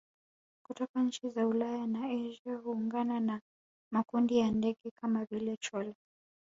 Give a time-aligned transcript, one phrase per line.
[0.65, 3.41] kutoka nchi za Ulaya na Asia huungana na
[3.91, 5.95] makundi ya ndege kama vile chole